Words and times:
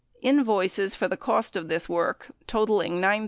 Invoices 0.23 0.95
for 0.95 1.07
the 1.07 1.15
cost 1.15 1.55
of 1.55 1.69
this 1.69 1.87
work 1.87 2.29
totalling 2.47 2.93
$9,291. 2.99 3.19